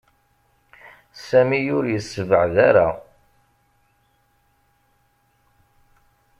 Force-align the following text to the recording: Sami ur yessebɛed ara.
Sami 1.27 1.59
ur 1.77 1.85
yessebɛed 1.89 2.55
ara. 2.69 2.87